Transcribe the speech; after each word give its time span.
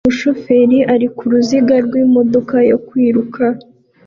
Umushoferi 0.05 0.77
ari 0.93 1.07
ku 1.15 1.23
ruziga 1.31 1.75
rw'imodoka 1.85 2.55
yo 2.69 2.77
kwiruka 2.87 3.43